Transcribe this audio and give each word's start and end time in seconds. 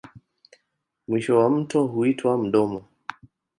Mwisho 1.07 1.37
wa 1.37 1.49
mto 1.49 1.83
huitwa 1.87 2.37
mdomo. 2.37 2.83